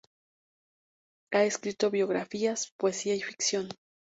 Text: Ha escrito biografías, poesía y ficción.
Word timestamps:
Ha 1.31 1.43
escrito 1.43 1.91
biografías, 1.91 2.71
poesía 2.79 3.13
y 3.13 3.21
ficción. 3.21 3.69